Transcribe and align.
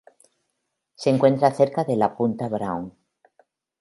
Se 0.95 1.11
encuentra 1.11 1.51
cerca 1.53 1.83
de 1.83 1.95
la 1.95 2.15
punta 2.17 2.49
Brown. 2.49 2.91